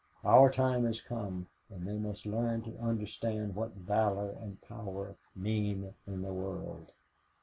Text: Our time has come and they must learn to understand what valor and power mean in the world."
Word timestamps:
Our 0.25 0.49
time 0.49 0.85
has 0.85 0.99
come 0.99 1.45
and 1.69 1.85
they 1.87 1.99
must 1.99 2.25
learn 2.25 2.63
to 2.63 2.75
understand 2.79 3.53
what 3.53 3.75
valor 3.75 4.31
and 4.31 4.59
power 4.63 5.15
mean 5.35 5.93
in 6.07 6.23
the 6.23 6.33
world." 6.33 6.91